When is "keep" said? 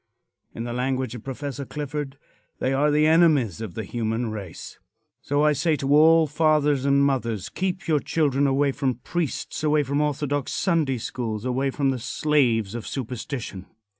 7.49-7.87